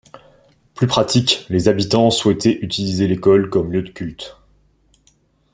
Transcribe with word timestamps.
Plus 0.73 0.87
pratique, 0.87 1.45
les 1.49 1.67
habitants 1.67 2.09
souhaitaient 2.09 2.57
utiliser 2.63 3.07
l’école 3.07 3.51
comme 3.51 3.71
lieu 3.71 3.83
de 3.83 3.89
culte. 3.91 4.35